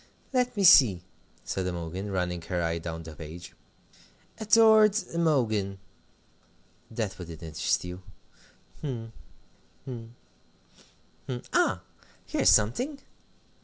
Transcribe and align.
"Let 0.33 0.57
me 0.57 0.63
see," 0.63 1.03
said 1.43 1.67
Imogen, 1.67 2.09
running 2.11 2.41
her 2.41 2.59
eye 2.59 2.79
down 2.79 3.03
the 3.03 3.15
page. 3.15 3.53
"'Adored 4.39 4.97
Imogen' 5.13 5.77
that 6.89 7.19
wouldn't 7.19 7.43
interest 7.43 7.85
you 7.85 8.01
hm, 8.81 9.13
hm, 9.85 10.15
hm 11.27 11.37
ah, 11.53 11.83
here's 12.25 12.49
something! 12.49 12.99